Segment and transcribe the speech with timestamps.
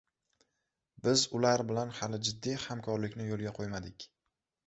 [1.07, 4.09] Biz ular bilan hali jiddiy hamkorlikni yo‘lga qo‘ymadik.